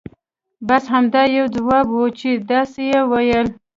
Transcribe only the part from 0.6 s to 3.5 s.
بس همدا یو ځواب وو چې داسې یې ویل.